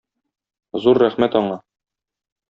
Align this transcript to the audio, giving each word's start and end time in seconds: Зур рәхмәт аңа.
Зур 0.85 0.99
рәхмәт 1.03 1.37
аңа. 1.43 1.59